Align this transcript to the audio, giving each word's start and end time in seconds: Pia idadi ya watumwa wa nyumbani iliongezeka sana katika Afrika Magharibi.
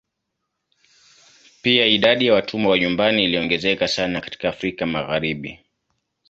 Pia 1.61 1.85
idadi 1.85 2.25
ya 2.25 2.33
watumwa 2.33 2.71
wa 2.71 2.79
nyumbani 2.79 3.23
iliongezeka 3.23 3.87
sana 3.87 4.21
katika 4.21 4.49
Afrika 4.49 4.85
Magharibi. 4.85 5.59